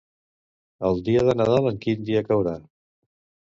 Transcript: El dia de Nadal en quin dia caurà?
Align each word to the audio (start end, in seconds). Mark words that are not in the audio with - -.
El 0.89 0.97
dia 1.09 1.27
de 1.27 1.35
Nadal 1.43 1.71
en 1.73 1.79
quin 1.85 2.03
dia 2.11 2.25
caurà? 2.33 2.57